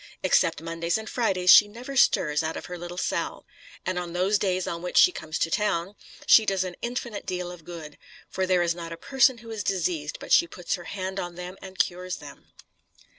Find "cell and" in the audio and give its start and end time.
2.97-3.99